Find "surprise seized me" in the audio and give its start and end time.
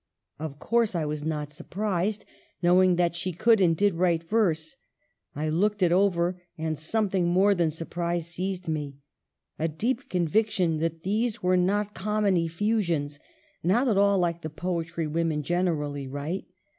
7.69-8.95